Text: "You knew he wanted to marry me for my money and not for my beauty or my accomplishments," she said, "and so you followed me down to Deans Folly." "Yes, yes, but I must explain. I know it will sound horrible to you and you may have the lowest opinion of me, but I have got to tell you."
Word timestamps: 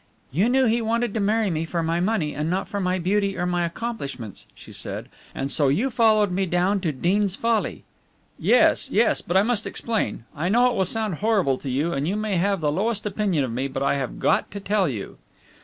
"You 0.31 0.49
knew 0.49 0.65
he 0.65 0.81
wanted 0.81 1.13
to 1.13 1.19
marry 1.19 1.51
me 1.51 1.63
for 1.63 1.83
my 1.83 1.99
money 1.99 2.33
and 2.33 2.49
not 2.49 2.67
for 2.67 2.79
my 2.79 2.97
beauty 2.97 3.37
or 3.37 3.45
my 3.45 3.63
accomplishments," 3.65 4.47
she 4.55 4.71
said, 4.71 5.09
"and 5.35 5.51
so 5.51 5.67
you 5.67 5.91
followed 5.91 6.31
me 6.31 6.47
down 6.47 6.79
to 6.81 6.91
Deans 6.91 7.35
Folly." 7.35 7.83
"Yes, 8.39 8.89
yes, 8.89 9.21
but 9.21 9.37
I 9.37 9.43
must 9.43 9.67
explain. 9.67 10.23
I 10.35 10.49
know 10.49 10.65
it 10.71 10.75
will 10.75 10.85
sound 10.85 11.13
horrible 11.19 11.59
to 11.59 11.69
you 11.69 11.93
and 11.93 12.07
you 12.07 12.15
may 12.15 12.37
have 12.37 12.61
the 12.61 12.71
lowest 12.71 13.05
opinion 13.05 13.43
of 13.43 13.51
me, 13.51 13.67
but 13.67 13.83
I 13.83 13.93
have 13.93 14.17
got 14.17 14.49
to 14.49 14.59
tell 14.59 14.89
you." 14.89 15.19